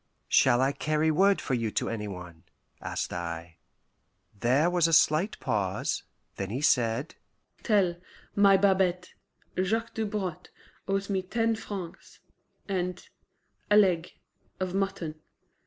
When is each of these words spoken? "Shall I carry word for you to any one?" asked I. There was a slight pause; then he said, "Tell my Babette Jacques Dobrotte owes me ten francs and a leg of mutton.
"Shall 0.29 0.61
I 0.61 0.71
carry 0.71 1.11
word 1.11 1.39
for 1.39 1.53
you 1.53 1.69
to 1.73 1.87
any 1.87 2.07
one?" 2.07 2.45
asked 2.81 3.13
I. 3.13 3.57
There 4.33 4.67
was 4.67 4.87
a 4.87 4.93
slight 4.93 5.39
pause; 5.39 6.01
then 6.37 6.49
he 6.49 6.59
said, 6.59 7.13
"Tell 7.61 7.97
my 8.35 8.57
Babette 8.57 9.13
Jacques 9.63 9.93
Dobrotte 9.93 10.49
owes 10.87 11.07
me 11.07 11.21
ten 11.21 11.53
francs 11.55 12.19
and 12.67 13.07
a 13.69 13.77
leg 13.77 14.13
of 14.59 14.73
mutton. 14.73 15.21